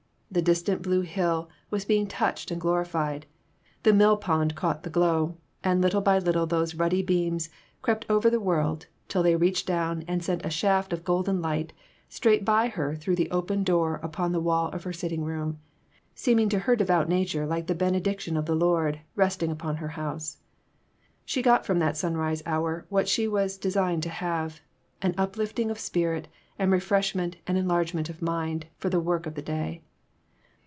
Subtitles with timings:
[0.33, 3.25] The distant blue hill was being touched and glorified.
[3.83, 7.49] The mill pond caught the glow, and little by little those ruddy beams
[7.81, 11.73] crept over the world till they reached down and sent a shaft of golden light
[12.07, 15.59] straight by her through the open door upon the wall of her sitting room;
[16.15, 20.37] seeming to her devout nature like the benediction of the Lord resting upon her house.
[21.25, 24.61] She got from that sunrise hour what she was designed to have
[25.01, 29.35] an uplifting of spirit and refreshment and enlarge ment of mind for the work of
[29.35, 29.81] the day.